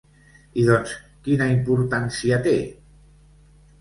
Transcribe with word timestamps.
I, 0.61 0.63
doncs, 0.69 0.95
quina 1.27 1.49
importància 1.57 2.41
té? 2.49 2.57